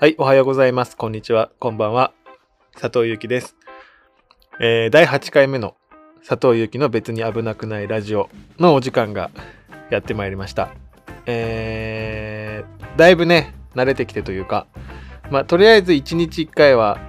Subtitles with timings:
[0.00, 0.96] はい、おはようございます。
[0.96, 1.50] こんにちは。
[1.58, 2.12] こんばんは。
[2.74, 3.56] 佐藤ゆきです。
[4.60, 5.74] えー、第8回目の
[6.24, 8.28] 佐藤ゆきの別に危なくないラジオ
[8.60, 9.32] のお時間が
[9.90, 10.70] やってまいりました。
[11.26, 14.68] えー、だいぶね、慣れてきてというか、
[15.32, 17.00] まあ、とりあえず1日1回は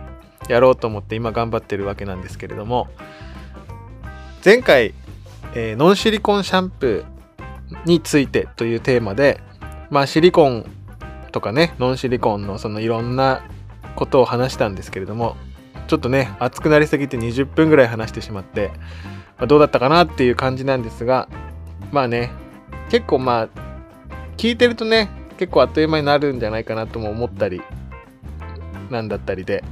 [0.47, 2.87] やろうと思って今頑張ってるわけなんですけれども、
[4.43, 4.95] 前回、
[5.53, 9.41] えーノンシリコンシャンプーについてというテーマで、
[9.91, 10.65] まあ、シリコン
[11.31, 13.43] とかねノンシリコンのそのいろんな
[13.95, 15.35] ことを話したんですけれども
[15.87, 18.71] ちょっとね熱くなりすぎて20分ぐらい話してしまって、
[19.37, 21.27] まあ、どうだったかなっていう感じなんですが
[21.91, 22.31] まあね
[22.89, 23.49] 結構まあ
[24.37, 27.61] 聞いてるとね結構あっという間になるんじゃないかなとも思ったり
[28.89, 29.63] なんだったりで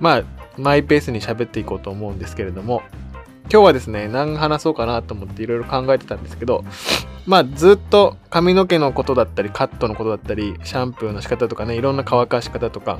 [0.00, 0.24] まあ
[0.56, 2.82] マイペースに喋っていこうと思うんですけれども
[3.52, 6.64] 今日はですね何話そうかなと思っていろいろ考えてたんですけど
[7.26, 12.98] まあずっと髪の毛のことだったりカットのことだったりシャンプーの仕方とかねいろんな乾かし方とか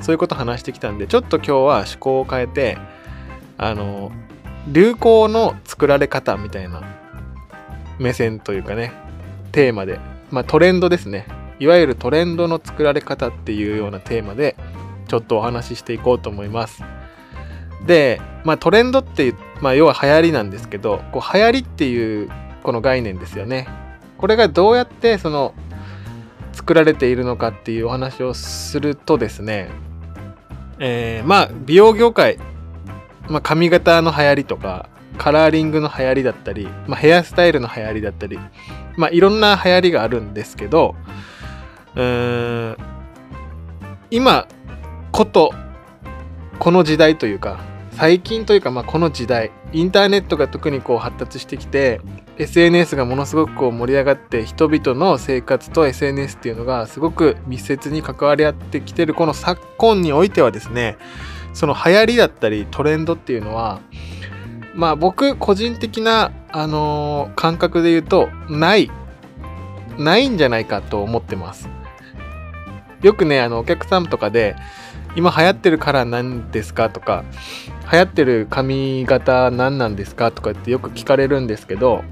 [0.00, 2.78] そういうこと話してきたんでちょっと今日は趣向を変えて
[3.58, 4.12] あの
[4.68, 6.82] 流行の作られ方みたいな
[7.98, 8.92] 目線というかね
[9.52, 10.00] テーマで
[10.30, 11.26] まあトレンドですね。
[11.58, 14.56] いわゆるトレンドの作られ方っていうようなテーマで
[15.06, 16.82] ちょっとお話ししていこうと思います。
[17.86, 22.30] でまあトレンドっていうまあ要は流行りなんですけどこう流行りっていう
[22.62, 23.68] この概念ですよね。
[24.18, 25.54] これがどうやってその
[26.52, 29.68] 作られているのかっていうお話をするとですね、
[30.78, 32.38] えー、まあ美容業界、
[33.28, 38.38] まあ、髪型の流行りとかカラーリングの流行りだったり、まあ、ヘアスタイルの流行りだったり、
[38.96, 40.94] まあ、いろんな流行りがあるんですけど
[41.94, 42.76] うーん
[44.10, 44.46] 今
[45.10, 45.52] こと
[46.58, 52.00] この時代というか最近というか、まあ、この時代インターネットが特にこう発達してきて
[52.38, 60.96] SNS がものすごくこう盛り上がって人々の生活と SNS っていうのがすごく密接に関わり合ってきてるこの昨今においてはですね
[61.52, 63.80] その流行りだったりトレンドっていうのは
[64.74, 68.90] まあ僕個人的な、あのー感覚で言うとない
[69.98, 71.68] ないんじゃないかと思ってます。
[73.02, 74.56] よくねあのお客さんとかで
[75.16, 77.24] 今流行ってるカラー何ですかとか
[77.90, 82.04] 流行ってる髪型何なんですかとかってよく聞かれるんですけど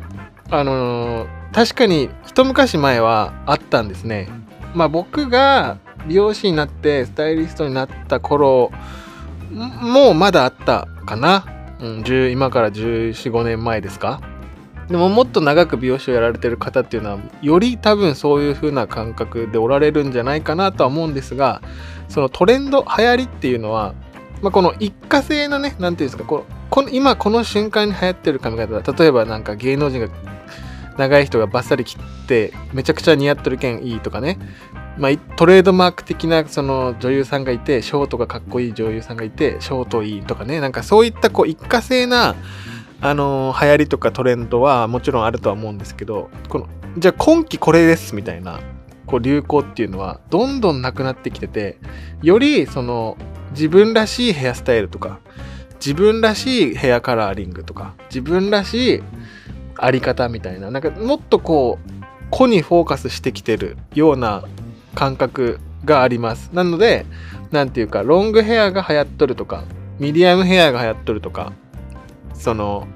[0.51, 4.29] あのー確かに一昔前はあったんですね。
[4.75, 8.71] まあ僕が美容師になってスタイリストになった頃
[9.51, 11.45] もうまだあったかな、
[11.81, 14.21] うん、今から1415年前ですか。
[14.89, 21.63] でももっと長く美容師をやられてる方っていうのはより多分そういう風な感覚でおられるんじゃないかなとは思うんですが
[22.11, 23.95] そのトレンド流行りっていうのは、
[24.43, 30.09] まあ、この一過性のね何ていうんですかこのこの今この瞬間に流行ってる髪型例えばなんか芸能人が
[30.97, 34.39] 長い人がバッサリ切ってめちゃくちゃ似合ってるけんいいとかね、
[34.99, 40.61] まあ、トレードマーク的なその女優さんがいてショートがかっこいい女優さんがいてショートいいとかね。
[40.61, 42.37] なんかそういったこう一過性な
[43.01, 48.61] あの流行りとかトレンドはもちろんあるとは思うんですけどこのじゃあ今季これですみたいな
[49.11, 51.79] こう流行っていうのはどんどんなくなってきてて
[52.23, 53.17] よりその
[53.51, 55.19] 自分らしいヘアスタイルとか
[55.85, 59.03] 自分らしいヘアカラーリングとか自分らしい
[59.77, 64.45] あり方みたいななんかもっとこう個にフォーカスしてきてるような
[64.95, 66.51] 感覚があります。
[66.53, 67.07] なので
[67.51, 69.65] なんていうかロングヘアが流行っとるとか
[69.99, 71.53] ミディアムヘアが流行っとるとか
[72.35, 72.87] その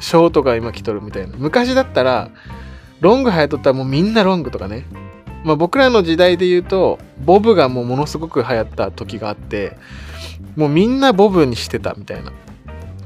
[0.00, 1.34] ショートが今来とるみたいな。
[1.38, 2.30] 昔だったら
[3.00, 4.84] ロング流行っとったらもうみんなロングとかね。
[5.44, 9.76] まあ僕らの時代で言うとボブがもうものすごく流行った時があって
[10.56, 12.32] もうみんなボブにしてたみたいな。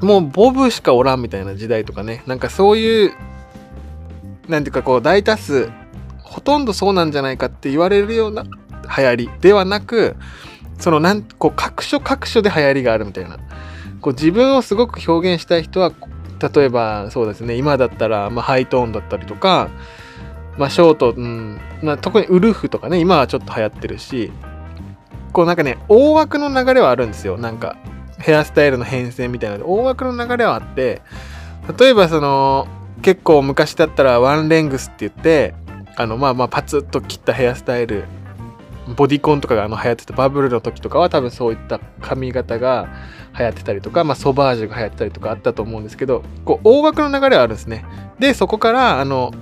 [0.02, 2.22] もうボブしかおらんみたいな時代とかね。
[2.26, 3.12] なんかそういう
[4.48, 5.70] なんていうかこう大多数
[6.18, 10.16] ほとんどそうなんじゃないかって言われるような流行りではなく
[10.78, 13.38] そのなんこう各所各所で流行りがあるみたいな。
[14.00, 15.92] こう自分をすごく表現したい人は
[16.54, 17.56] 例えばそうですね。
[17.56, 19.70] 今だったら、まあ、ハイトーンだったりとか、
[20.58, 21.60] まあ、ショート、うん。
[21.82, 24.32] まあ、特にウルフとかね今はちょっと流行ってるし
[25.32, 27.36] こうなんかね大枠の流れはあるんですよ。
[27.36, 27.76] なんか
[28.18, 31.02] ヘアスタイルの変遷みたいなので大枠の流れはあって
[31.78, 32.66] 例えばその
[33.02, 35.54] 結構昔だったらワンレングスって言って
[35.96, 38.04] あのまあまあパツッと切ったヘアスタイル
[38.96, 42.88] ボディコンとかがあの流行ってたバブルの時とかは多分そういった髪型が
[43.38, 47.84] 流行ってたりとか、まあ、ソバージュが流行ってたりとかあったと思うんですけどこう大枠の流れはあるんですね。
[48.18, 49.32] でそこからあの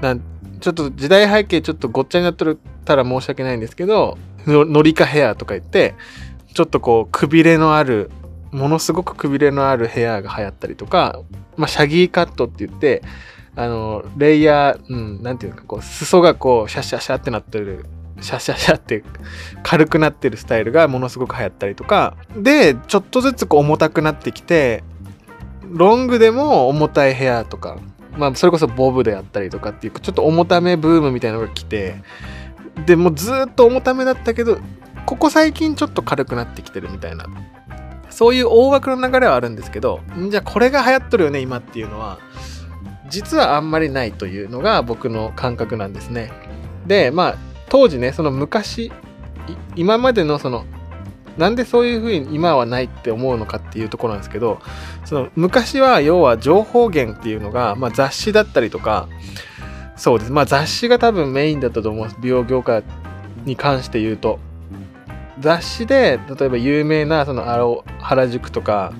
[0.00, 0.16] な
[0.60, 2.44] ちょっと時代背景ちょっとごっちゃになって
[2.84, 5.94] たら申し訳ないんですけどノリカヘアとか言って
[6.54, 8.10] ちょっとこうくびれのある
[8.52, 11.20] ものすごくくびれのあるヘアが流行ったりとか、
[11.56, 13.02] まあ、シャギーカットって言って
[13.56, 17.86] あのレイヤー、うん、なんていうかこう裾がこうシャシャシャってなってる
[18.20, 19.02] シャシャシャって
[19.62, 24.84] 軽くなってるスタイルがものすごく流行ったりとかでちょっとずつこう重たくなってきて
[25.68, 27.78] ロングでも重たいヘアとか
[28.16, 32.02] まあそれこそボブであったりとかっていうちょっと重ためブームみたいなのが来て
[32.86, 34.58] でもずっと重ためだったけど
[35.06, 37.26] ここ最近ちょっと軽くなってきてるみたいな。
[38.10, 42.18] そういう大枠の流れはあるんですけどじゃあこれが流行っとるよね今っていうのは
[43.08, 46.32] 実はあんまりないというのが僕の感覚なんですね。
[46.86, 47.34] でまあ
[47.68, 48.92] 当時ねその昔
[49.76, 50.64] 今までのその
[51.38, 54.60] なんでそういうふうに今はないって思うのかっていうところなんですけど
[55.04, 59.08] その昔は要は情報源っていうのが、まあ、雑誌だったりとか
[59.96, 60.32] そうです。
[60.32, 62.82] まあ雑誌が多分メインだったと思う美容業界
[63.44, 64.38] に関して言うと。
[65.40, 68.92] 雑誌で例えば有名なその青原宿とか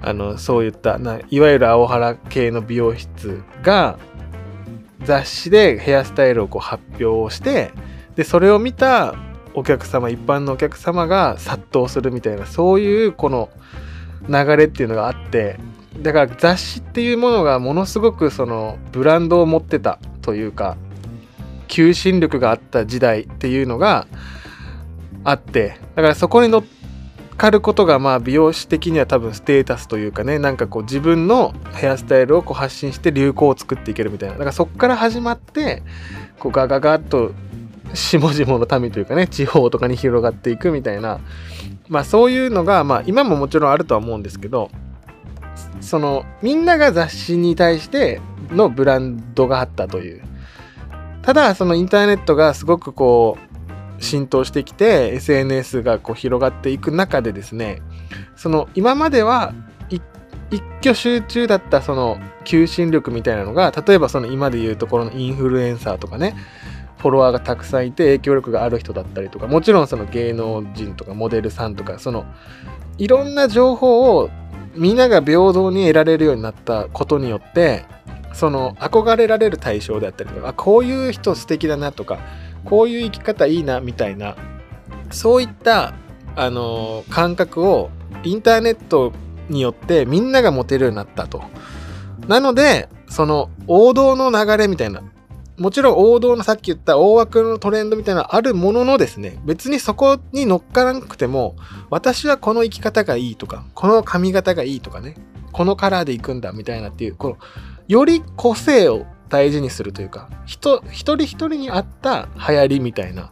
[0.00, 3.98] あのそういったないわゆる青原系の美容室が
[5.04, 7.70] 雑誌でヘアスタイルをこう発表して
[8.16, 9.14] でそれを見た
[9.54, 13.50] お客様一般のお客様が殺到するみたいなそういうこの
[14.28, 15.58] 流れっていうのがあって
[16.00, 20.76] だから雑誌っていうものがものすごくそのブランドを持ってたというか
[21.68, 24.06] 求心力があった時代っていうのが
[25.24, 26.64] あってだからそこに乗っ
[27.36, 34.34] かることがまあ美容師的には多分ステータスというかねなんかこう自分のヘアスタイルをこう発信して流行を作っていけるみたいな。
[34.34, 35.82] だからそこから始まって
[36.38, 37.32] こうガガガッと
[37.94, 41.20] 下々の民というかね地方とかに広がっていくみたいな。
[41.88, 44.70] まあそういうのがまあ今ももちろんあるとは思うんですけど
[45.80, 50.22] そのみんなが雑誌に対してのブランドがあったという。
[51.22, 53.38] ただそのインターネットがすごくこ
[53.98, 57.80] う浸透してきて SNS がこう広がっていく中でですね
[58.34, 59.54] その今までは
[60.52, 66.36] 一挙集中だったその求心力みたいなのが例えばその今で言うところのインフルエンサーとかね
[67.02, 72.24] フォロワーがたくさんいて影響力がある人だったりとかもちろんその芸能人とかモデルさんとかその
[72.96, 74.30] いろんな情報を
[74.76, 77.84] みんなが平等に得られるようになったことによって
[78.32, 82.20] その憧れられる対象であったりとかこういう人素敵だなとか
[82.64, 84.36] こういう生き方いいなみたいな
[85.10, 85.94] そういった
[86.36, 87.90] あの感覚を
[88.22, 89.12] インターネット
[89.48, 91.42] によってみんなが持てるようになったと。
[92.28, 95.02] なのでその王道の流れみたいな
[95.58, 101.56] もちろん王道のさっき言った大枠のトレンドみたいなのあるもののですね、別にそこに乗っからなくても、
[101.90, 105.14] 私はこの生き方がいいとか、この髪型がいいとかね、
[105.52, 107.36] このカラーで行くんだみたいなっていう、この、
[107.86, 113.30] より個性を大事にするというか、人、一人一人に合った流行りみたいな、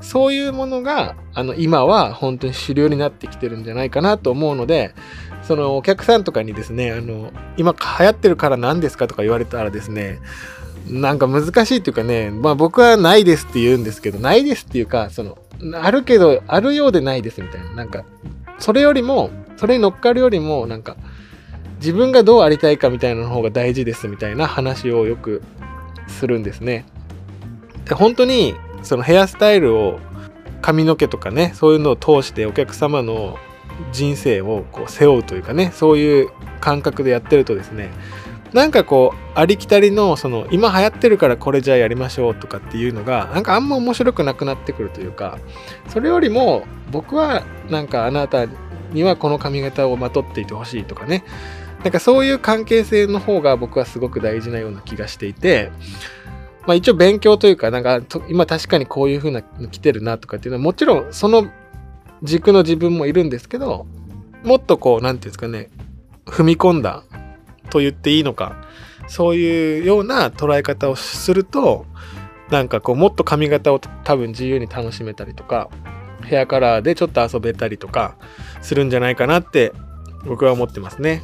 [0.00, 4.94] そういうものが、あの、今は本当に主流になってきてるんじゃないかなと思うので、
[5.42, 10.20] そのお客さんとかにですね、あの、今流行ってるから何ですかとか言われたらですね、
[10.86, 15.38] なんか難しいっていうかね、まあ僕はないですって言うんですけど、ないですっていうか、その、
[15.74, 17.74] あるけど、あるようでないですみたいな。
[17.74, 18.04] なんか、
[18.58, 20.96] それよりも、それに乗っかるよりも、なんか、
[21.80, 25.42] 自分がどうありたいかみたいなの方が大事ですみたいな話をよく
[26.08, 26.86] するんですね。
[27.84, 29.98] で、本当に、そのヘアスタイルを、
[30.60, 33.38] 髪の毛とかね、そういうのを通してお客様の
[33.92, 36.30] 人生をこう背負うというかね、そういう
[36.60, 37.90] 感覚でやってるとですね、
[38.52, 45.38] なんかこうありきたりのその今流行ってるからこれじゃあやりましょうとかっていうのがなんかあんま面白くなくなってくるというか
[45.88, 48.46] それよりも僕はなんかあなた
[48.92, 51.24] にはこの髪型をまとっていてほしいとかね。
[51.82, 55.70] なんかそういう関係性の方が僕はすごく大事なような気がしていて
[56.66, 61.46] まあ一応勉強というかなんか今確かにこういう風なの来てるなとかっていうのはもちろんその
[62.22, 63.86] 軸の自分もいるんですけど
[64.42, 65.70] もっとこう何て言うんですかね
[66.26, 67.04] 踏み込んだ
[67.70, 68.56] と言っていいのか
[69.06, 71.86] そういうような捉え方をすると
[72.50, 75.68] なんかこうもっと髪型を多分自由に楽しめたりとか
[76.24, 78.16] ヘアカラーでちょっと遊べたりとか
[78.62, 79.72] するんじゃないかなって
[80.24, 81.22] 僕は思ってますね。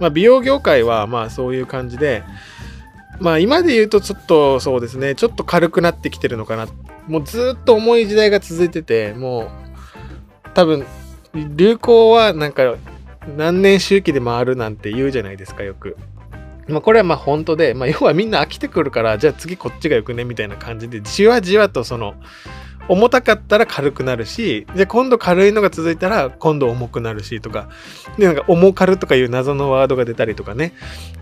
[0.00, 2.22] まあ、美容業界はまあそういう感じで
[3.20, 6.68] まあ今で言うとちょっとそうですねちょっと軽くなってきてるのかな
[7.08, 9.48] もうずっと重い時代が続いててもう
[10.54, 10.86] 多分
[11.34, 12.76] 流行はなんか
[13.36, 15.96] 何年周期で回るなんて言うじゃないですか、よく。
[16.68, 22.14] まあ、これはまあ本当で、まあ、要はみんな飽きてくるから、じゃあ次こっちがよくね、みたいな感じで、じわじわとその、
[22.88, 27.68] 重たかったら軽くなるし、じゃあ今度軽いのが続いたら今度重くなるしとか、
[28.18, 30.72] で、なんか重軽とかいう謎のワードが出たりとかね、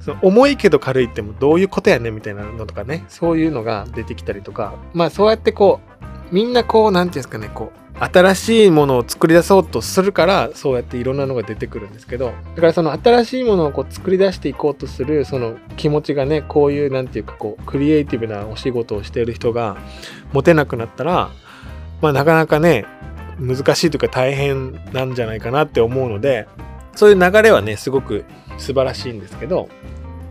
[0.00, 19.78] その重いけど軽いってもどういうことやねみたいなのとかね、そういうのが出てきたりとか、まあそうやってこう、みんなこう、なんていうんですかね、こう、新しいものを作り出そうとするからそうやっていろんなのが出てくるんですけどだからその新しいものをこう作り出していこうとするその気持ちがねこういうなんていうかこうクリエイティブなお仕事をしている人が
[20.32, 21.30] 持てなくなったら
[22.02, 22.84] まあなかなかね
[23.38, 26.48] 難しいというか大変なんじゃないかなって思うので
[26.94, 28.24] そういう流れはねすごく
[28.58, 29.68] 素晴らしいんですけど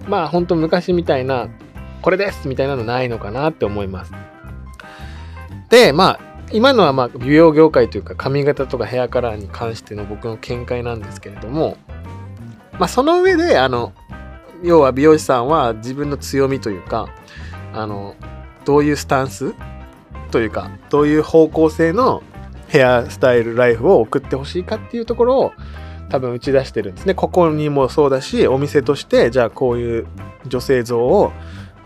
[0.08, 1.50] まあ本当昔みたいな
[2.04, 4.14] これですみたいなのないのかなって思います。
[5.70, 6.20] でまあ
[6.52, 11.78] 今のはまあ美容業界というか髪型とかヘアカラーに関しての僕の見解なんですけれども、
[12.74, 13.94] まあ、その上であの
[14.64, 17.10] 要は美容師さんは自分の強みというか
[17.74, 18.16] あの
[18.64, 19.54] どういうスタンス？
[20.32, 22.22] というかどういう方向性の
[22.68, 25.54] ヘアスタイルライフを送ってほしいかっていうところを
[26.10, 27.14] 多分打ち出してるんですね。
[27.14, 30.08] ここにもそうだしお店としてじゃあこういう
[30.48, 31.32] 女性像を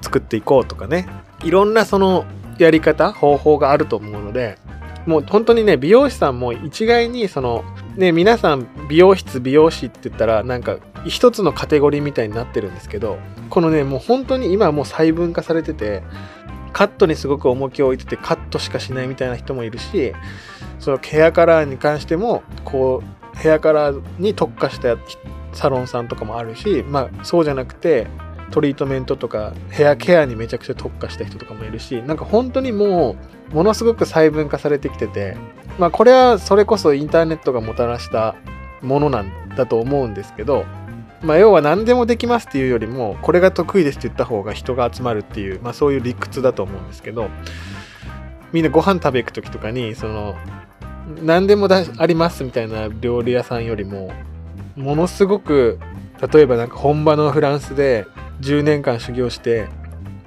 [0.01, 1.07] 作っていこうとかね
[1.43, 2.25] いろんなその
[2.63, 4.57] やり方方法があると思うので
[5.05, 7.63] もう本当にね美容師さんも一概にその
[7.95, 13.17] ね皆さん美容室美容師って言ったらなんか一つのカテゴリーみたいになってるんですけど
[13.49, 16.03] このねもう本当に今もう細分化されてて
[16.73, 20.13] カットにすごく重きを置いててカットしかしないみたいな人もいるし
[20.79, 23.01] そのヘアカラーに関してもこ
[23.33, 24.97] うヘアカラーに特化した
[25.53, 28.07] サロンさんとかもあるしまあそうじゃなくて
[28.51, 33.15] トリートメントとかヘアケアにめちゃくちゃ特化した人とかもいるしなんか本当にも
[33.51, 35.37] うものすごく細分化されてきてて
[35.77, 38.35] まあこれはそれこそインターネットがもたらした
[38.81, 40.65] ものなんだと思うんですけど
[41.21, 47.29] まあ要は何でもできますっていうよりもこれが得意ですって言った方が人が集まるっていうまあそういう理屈だと思うんですけど
[48.51, 50.35] みんなご飯食べ行く時とかにその
[51.21, 54.11] 何でもだありますみたいな料理屋さんよりも
[54.75, 55.79] ものすごく
[56.33, 58.05] 例えばなんか本場のフランスで
[58.41, 59.67] 10年間修行して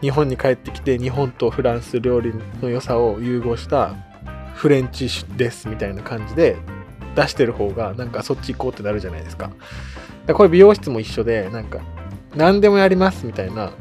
[0.01, 3.95] 日本に帰ってきて日本とフランス料理の良さを融合した
[4.55, 6.57] フレンチですみたいな感じで
[7.15, 9.51] 出してる方がなんかそっち行こうってなるじゃないですか。
[10.35, 11.81] これ美容室も一緒でなんか
[12.37, 13.73] 何でもやりますみたいな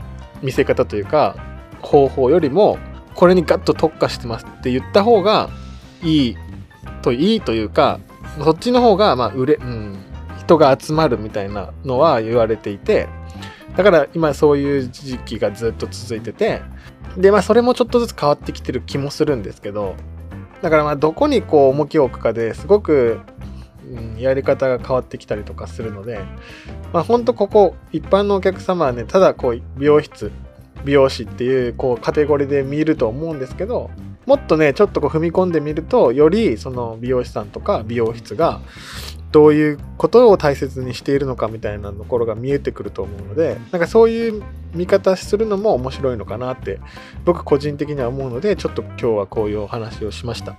[0.41, 1.35] 見せ方というか
[1.81, 2.79] 方法よりも
[3.13, 5.49] これにガッと特化してますって言った方が
[6.01, 6.37] いい
[7.01, 7.99] といいというか
[8.43, 9.99] そっちの方がまあ売れ、うん、
[10.39, 13.07] 人が集まるみたいなのは言われていて
[13.75, 16.61] だから今そういう時期がずっと続いてて、
[17.17, 19.95] で、まあそれもちょっとずつ変わってきてる気もするんですけど、
[20.61, 23.19] だからまあどこにこう重きを置くかですごく、
[24.17, 26.19] やり方が変わってきたりとかするので、
[26.93, 30.31] まあほんとここ一般のお客様はね、ただこう美容室、
[30.85, 33.89] 美容師っていうこうカテゴリーで見ると思うんですけど、
[34.25, 38.61] もっとね、ちょっとこう踏み込んでみると、よりその美容師さんとか美容室が
[39.31, 46.79] どういうことを大切にしているのかみたいなところが見えてくると思うのでなんかそういう見方するのも面白いのかなって
[47.23, 50.57] 僕個人的には思うのでちょっと今日はこういうお話をしました。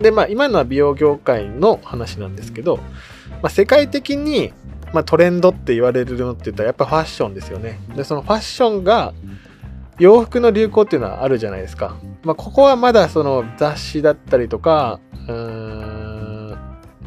[0.00, 2.82] でまあ今のは美容業界の話なんですけど、ま
[3.44, 4.52] あ、世界的に、
[4.92, 7.80] まあ、トレンドって言われるのって言ったらやっぱファッションですよね。
[7.96, 9.12] でそのファッションが
[9.98, 15.87] 洋服の流行っていうのはあるじゃないですか、まあ、ここはまだその雑誌だったりとかうーん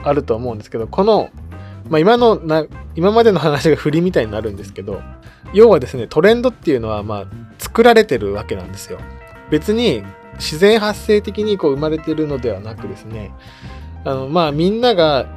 [0.04, 1.30] あると思うんですけどこの、
[1.90, 2.66] まあ、今のな
[2.96, 5.02] 今までの話が振りみたいになるんですけど
[5.54, 7.26] 要はですねトレンドっていうのはまあ
[7.60, 9.00] 作られてるわけなんですよ。
[9.50, 10.04] 別に
[10.36, 13.32] 自然発生的にこう生まれてるのではなくですね
[14.06, 15.28] あのまあみんなが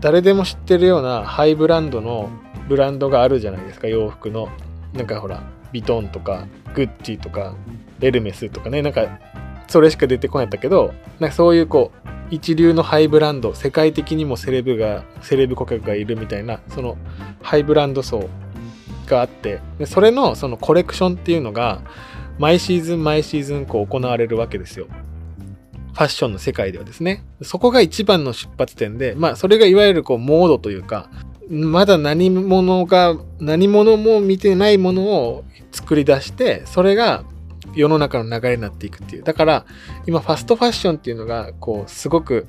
[0.00, 2.30] 誰でも知ってるようなハイブランドの
[2.68, 3.88] ブランドがあるじゃないですか。
[3.88, 4.48] 洋服の。
[4.92, 7.54] なんかほらビトンとかグッチとか
[8.00, 8.82] エルメスとかね。
[8.82, 9.18] なんか
[9.68, 16.96] それしか出てこないんだけどなんかそういうこう一流のハイブランド世界的にもセレブがセレブ顧客がいるみたいなその
[17.42, 18.28] ハイブランド層
[19.06, 21.82] があってでそれのそのコレクションっていうのが
[22.38, 24.86] 毎シーズン毎シーズンこう行われるわけですよ。
[25.98, 27.24] ファッションの世界ではですね。
[27.42, 31.10] そこが一番の出発点で、まあそれがいわゆるこうモードというか、
[31.50, 37.24] まだ何者が、何者も見てないものを作り出して、それが
[37.74, 39.22] 世の中の流れになっていくっていう。
[39.22, 39.66] だから、
[40.06, 42.46] 今、ファストファッションっていうのが、こう、すごく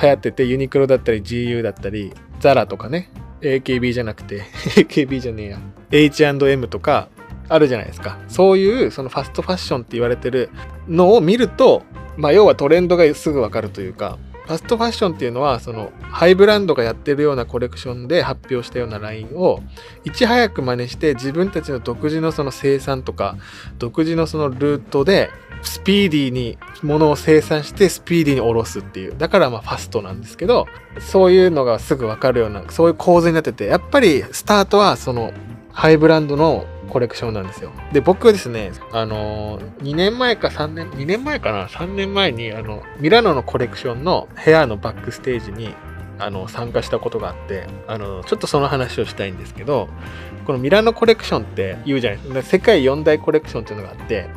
[0.00, 4.42] 流行ってて、ユニクロだったり、GU だったり、ザラとかね、AKB じゃなくて、
[4.76, 5.58] AKB じゃねえや、
[5.90, 7.08] H&M とか、
[7.48, 8.18] あるじゃないですか。
[8.28, 10.50] そういう、そのファストファッションって言われてる
[10.88, 11.82] のを見ると、
[12.16, 14.18] まあ、要はトレンドがすぐわかるというか、
[14.52, 19.60] ファストファッションっていうのは、その、ハイブランドがやってるようなコレクションで発表したようなラインを、
[20.04, 23.36] いち早く真似して自分たちの独自のその生産とか、
[23.78, 25.30] 独自のそのルートで、
[25.62, 29.14] スピーディーに物を生産してスピーディーに下ろすっていう。
[29.16, 30.66] だからまあファストなんですけど、
[30.98, 35.32] そういうのがすぐわかるような、そういう構図になってて、やっぱりスタートはその、
[35.70, 37.72] ハイブランドのコレクションなんですよ。
[37.90, 45.74] で、僕はですね、あの、2年前か3年、2年前かな ?3 年前に、あの、ミラノのコレクションの部屋のバックステージに、
[46.18, 49.88] あの、参加したことがあって、あの、ちょっとその話をしたいんですけど、
[50.44, 52.42] このミラノコレクションって言うじゃないですか。
[52.42, 54.28] 世界4大コレクションっていうのがあって、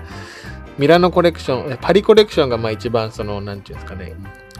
[0.78, 4.16] ミラノコレクション、パリコレクションがまあ一番その、なんていうんですかね、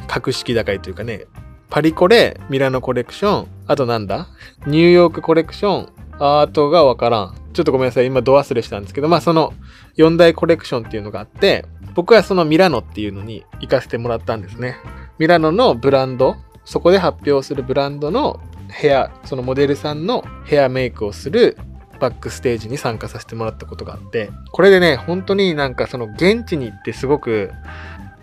[0.08, 1.28] 格式高いというかね、
[1.70, 4.28] パリコレ、ミラノコレクション、あとなんだ？
[4.68, 7.45] ニューヨークコレクション、アートがわからん。
[7.56, 8.06] ちょっとごめんなさい。
[8.06, 9.54] 今、ド忘れしたんですけど、まあ、その
[9.98, 14.76] 4大コレクションっていうのがあって、僕はそのミラノっていうのに行かせてもらったんですね。
[15.18, 16.36] ミラノのブランド、
[16.66, 21.58] そこで発表するブランドのヘア、そのモデルさんのヘアメイクをする
[22.02, 27.52] バックステージに参加させてもらったことがあって、これでね、本当になんかその現地に行ってすごく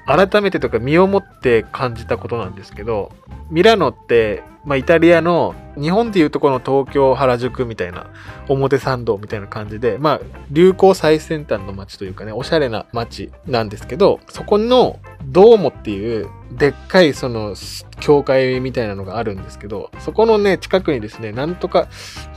[0.06, 3.12] 改めてとか身をもって感じたことなんですけど、
[3.50, 8.06] ミラノって、まあ、イタリアの日本でいうとこの東京原宿みたいな
[8.48, 17.54] 表参道みたいな感じで、まあ、流行最先端の街というかね、おしゃれな街なんですけど、そこのドーモっていうでっかいその
[18.02, 21.88] 教会みたいなのがあるんですけど、そこのね、近くにですね、なんとか、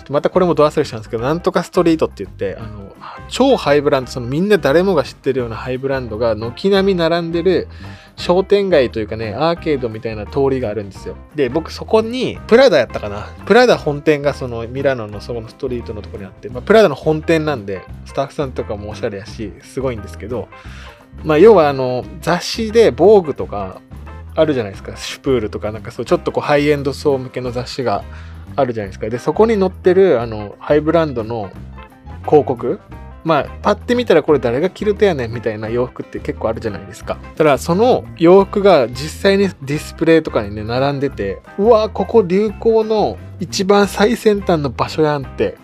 [0.06, 2.96] とまたこれもド忘れしたんですけど、なんとかストリートって言って、あの、
[3.28, 7.68] 超ハイブランド、そのみんな誰もが知ってるようなハイブランドが軒並み並んでる
[8.16, 11.16] 商店街というかね、アーケードみたいな通りがあるんですよ。
[11.34, 13.28] で、僕そこに、プラダやったかな？
[13.48, 20.48] プラダ本店がそのミラノのそこのストリートのとこにあって、まあ、プラダの本店なんで、スタッフさんとかもおしゃれやし、すごいんですけど、
[21.24, 23.82] まあ、要はあの、雑誌で、防具とか、
[24.36, 24.96] あるじゃないですか。
[24.96, 28.04] シュプールとか、なんかそう、ちょっとこう、ハイエンド層向けの雑誌が
[28.56, 29.10] あるじゃないですか。
[29.10, 31.52] で、そこに載ってる、あの、ハイブランドの
[32.26, 32.80] 広告
[33.26, 37.18] まあ、パッて見たらこれ誰が着るとやねんみたいな洋服って結構あるじゃないですか。
[37.36, 45.58] ただ、その洋服が実際にディスプレイとかにね、並んでて、うわここ流行の一番最先端の場所やんって、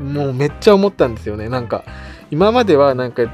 [0.00, 1.50] もうめっちゃ思ったんですよね。
[1.50, 1.84] なんか、
[2.30, 3.24] 今まではなんか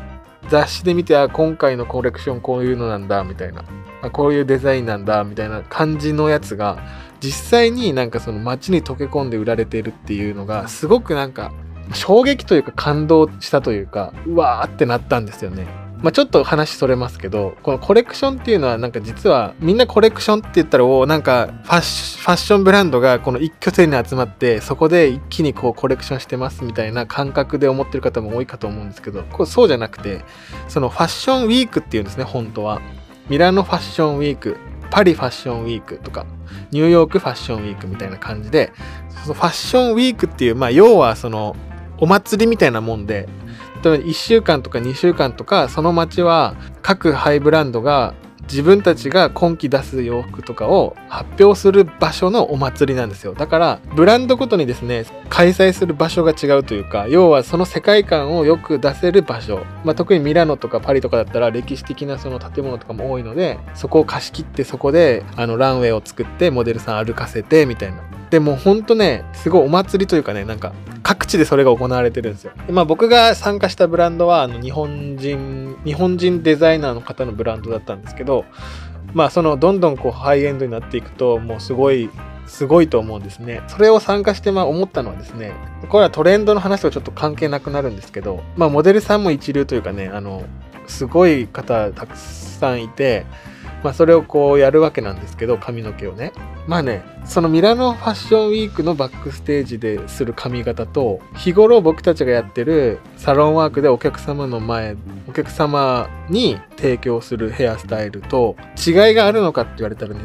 [0.48, 3.62] 雑誌で見て、あ、今回のコレクションこういうのなんだ、みたいな。
[4.02, 6.78] あ、こういうデザインなんだ、みたいな感じのやつが、
[7.20, 11.52] 実際になんかその街に溶け込んで売られてるっていうのが、すごくなんか
[11.92, 15.66] 衝撃というか感動したというか、うわーってなったんですよね。
[16.00, 30.24] まあ、ちょっと話それますけど、このコレクションっていうのはなんか実はみんなコレクションって言ったら、おなんかファッションブランドがこの一拠点に集まってそこで一気にこうコレクションしてますみたいな感覚で思ってる方も多いかと思うんですけど、これそうじゃなくて、
[30.68, 32.80] そのファッションウィークっていうんですね、本当は。
[33.28, 34.56] ミラノファッションウィーク、
[34.90, 36.26] パリファッションウィークとか、
[36.70, 38.72] ニューヨークファッションウィークみたいな感じで、
[39.22, 41.54] そのファッションウィークっていう、まあ要はその
[41.98, 43.28] お祭りみたいなもんで、
[43.84, 48.14] 例えば1週間とか2週間とか、その街は各ハイブランドが
[48.48, 53.34] 自分たちが今季出す洋服とかを発表する場所のお祭りなんですよ。
[53.34, 59.64] だから、ブランドごとにですね、開催する場所が違うというか、要はその世界観をよく出せる場所。
[59.84, 68.17] まあ、特にミラノとかパリとかだったら歴史的なその建物とかも多いので、そこを貸し切ってそこであのランウェイを作ってモデルさん歩かせてみたいな。
[68.30, 72.52] でもほんとね、すごいお祭りというかね、なんか各地でそれが行われてるんですよ。
[72.66, 78.44] でまあ僕が参加したブランドはあの日本人、日本人デザイナーの方のブランドだったんですけど、
[79.14, 82.10] まあそのどんどんこうハイエンドになっていくともうすごい
[82.46, 83.62] すごいと思うんですね。
[83.68, 85.52] それを参加してまあ思ったのはですね、
[85.88, 90.44] これはトレンドの話とちょっと関係なくなるんですけど、まあモデルさんも一流というかね、あの、
[90.86, 93.26] すごい方たくさんいて、
[93.82, 96.32] まあそれをこうやるわけなんですけど、髪の毛をね。
[96.66, 104.96] まあね、そのミラノファッションウィークのバックステージでする髪型と、日頃僕たちがやってるサロンワークでお客様の前、
[105.28, 110.20] お客様に提供するヘアスタイルと違いがあるのかって言われたらね、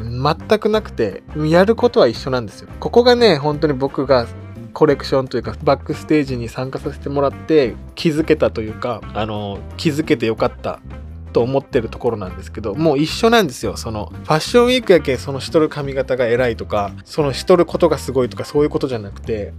[0.48, 2.68] 全くなくて、やることは一緒なんですよ。
[2.80, 4.26] ここがね、本当に僕が
[4.74, 10.80] コレクションというかバックステージに参加させてもらって気づけたというかあの気づけてよかった
[11.34, 13.76] と思ってるところなんですけど、もう一緒なんですよ。
[13.76, 19.52] その、ファッションウィークやけんそのしとる髪型が偉いとか、そのしとることがすごいとか、そういうことじゃなくて、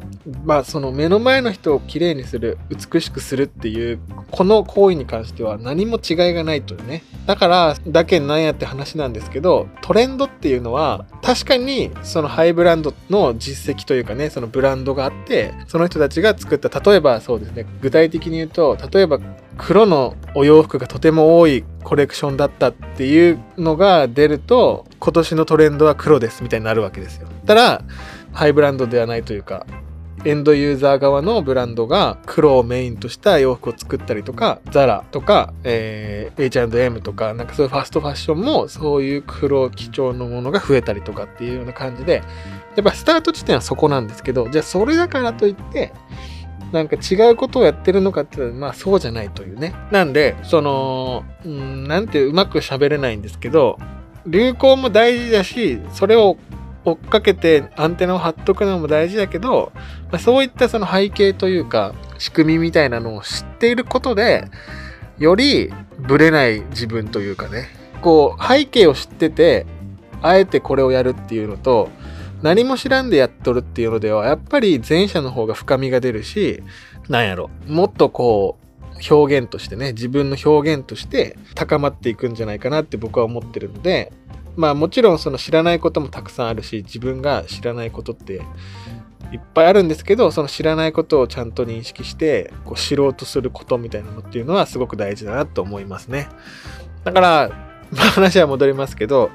[0.46, 4.00] まあ、その目の前の人を綺麗にする、美しくするっていう、
[4.32, 7.04] この行為に関しては何も違いがないというね。
[7.26, 19.20] だから、だけなんやって話なんですけど、トレンドっていうのは、確かに、そのハイブランドの実績というかね、そのブランドがあって、その人たちが作った、例えばそうですね、具体的に言うと、例えば
[19.58, 27.28] 黒のお洋服がとても多いコレクションだったっていうのが出ると今年のトレンドは黒ですみたいになるわけですよ。
[27.46, 27.84] ただ
[28.34, 29.65] ハイブランドではないというか
[30.26, 42.24] エンドユーザー側のブランドが黒をメインとした洋服を作ったりとか、ザラとか、えー、H&M とか、なんかそういうファストファッションもそういう黒基調のものが増えたりとかっていうような感じで、
[42.76, 45.94] やっぱスタート地点はそこなんですけど、じゃあそれだからといって、
[46.71, 49.73] なんか違うことをやってるのかっていうとまあそうじゃないというね。
[49.91, 53.78] なんで、その、うん、なんてうまく喋れないんですけど、
[54.28, 56.38] 流行も大事だし、それを
[56.84, 59.71] 追っかけてアンテナを張っとくのも大事だけど、
[60.12, 64.45] まあ、そういったその背景というか、仕組みみたいなのを知っていることで、
[65.17, 67.69] よりブレない自分というかね、
[68.01, 69.65] こう背景を知ってて、
[70.21, 71.89] あえてこれをやるっていうのと、
[72.41, 76.62] 何も知らんでやっとるっていうのでは、やっぱり前者の方が深みが出るし、
[77.10, 78.65] なんやろ、もっとこう、
[79.13, 84.12] 表現としてね、自分の表現として高まっていくんじゃないかなって僕は思ってるので、
[84.56, 88.41] まあもちろんその知らないこともたくさんあるし、自分が知らないことって
[89.34, 96.30] いっぱいあるんですけど、その知らないことをちゃんと認識して、こう知ろうとすることみたいなのっていうのはすごく大事だなと思いますね。
[97.04, 97.50] だから、
[97.91, 99.30] まあ話は戻りますけど、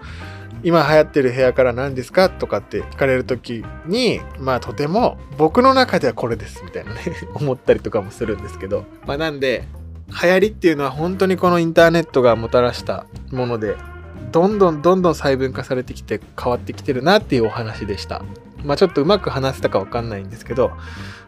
[0.62, 2.28] 今流行ってる部屋から何ですか？
[2.28, 7.00] とかって聞かれる時に、まあとても僕の中ではこれですみたいなね
[7.34, 9.64] 思ったりとかもするんですけど、まあなんで、
[10.22, 13.76] 流行りっていうのは本当にこのインターネットがもたらしたもので、
[14.32, 18.22] どんどんどんどん細分化されてきて変わってきてるなっていうお話でした。
[18.64, 20.70] まあちょっとうまく話せたかわかんないんですけど、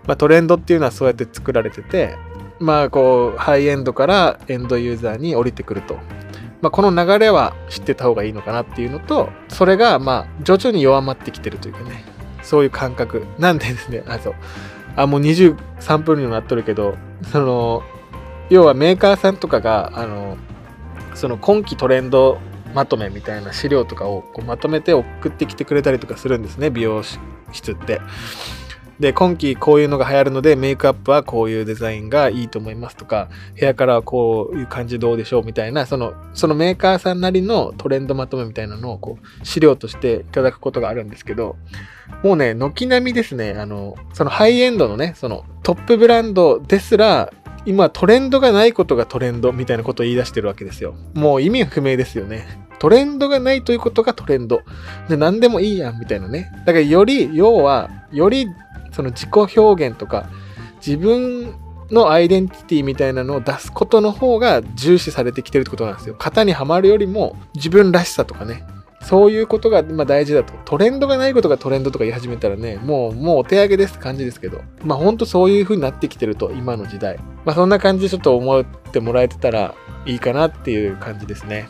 [0.06, 2.16] まあトレンドっていうのはそうやって作られてて、
[2.58, 5.98] まあこうハイエンドからエンドユーザーに降りてくると。
[6.62, 12.04] まあこの流れは知ってた方がいいのかなっていうのと、それがまあ徐々に弱まってきてるというかね、
[12.42, 13.26] そういう感覚。
[13.38, 14.34] なんでですね、あ、そう。
[14.96, 16.96] あ、もう23分にもなっとるけど、
[17.30, 17.82] その、
[18.48, 20.36] 要はメーカーさんとかが、あの、
[21.14, 22.38] その今季トレンド
[22.74, 28.00] まとめみたいな資料とかをこうまとめて送ってきてくれたりとかするんですね美容室って。
[29.02, 41.56] で今季こういうのが流行るのでメイクアップはこういうデザインがいいと思いますとかヘアカラーはこういう感じどうでしょうみたいなそのそのメーカーさんなりのトレンドまとめみたいなのをこう資料としていただくことがあるんですけど
[42.22, 47.32] もうね軒並みですねあのそのハイエンドのねそのトップブランドですら
[47.66, 50.94] 今トレンドがないことがトレンドみたいなことを言い出してるわけですよ。
[51.14, 52.44] もう意味不明ですよね。
[52.80, 54.62] トレンドがないということがトレンド。
[55.08, 56.50] で、何でもいいやんみたいなね。
[56.66, 58.48] だからより、要は、より
[58.92, 60.28] その自己表現とか、
[60.84, 61.54] 自分
[61.90, 66.16] のアイデンティティみたいなのを出すことの方が重視されてきてるってことなんですよ。
[66.18, 68.64] 型にはまるよりも自分らしさとかね、
[69.02, 70.54] そういうことがま大事だと。
[70.64, 74.62] トレンドがないことがトレンドとか言い始めたらね、もう、もうお手上げですって感じですけど。
[74.84, 77.18] まあほんとそういう風になってきてると、今の時代。
[77.44, 79.74] まあそんな感じでちょっと思ってもらえてたら
[80.06, 81.68] いいかなっていう感じですね。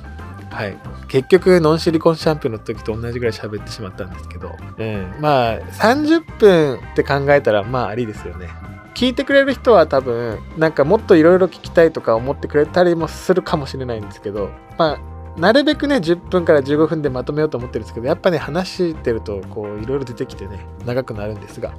[0.52, 0.76] はい。
[1.08, 4.54] 結局、ノンシリコンシャンプーの時と同じぐらい喋ってしまったんですけど。
[4.78, 5.14] うん。
[5.20, 8.48] まあ、30分って考えたら、まあありですよね。
[8.94, 21.72] 聞いてくれる人は多分、なんかもっといろいろ聞きたいとか思ってくれたりもするかもしれないんですけど、まあ、なるべくね、10分から15分でまとめようと思ってるんですけど、やっぱね、話してると、こう、いろいろ出てきてね、長くなるんですが、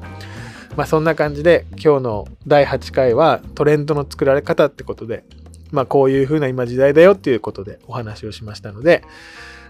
[0.76, 5.24] まあそんな感じで、今日の第8回はトレンドの作られ方ってことで、
[5.74, 9.04] まあこういう風な今時代だよっていうことでお話をしましたので、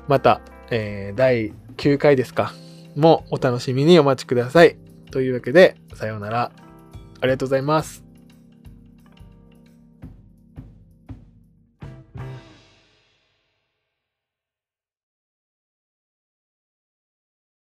[0.07, 2.53] また、えー、第9回ですか、
[2.95, 4.77] もお楽しみにお待ちください。
[5.11, 6.51] というわけで、さようなら。
[7.21, 8.02] ありがとうございます。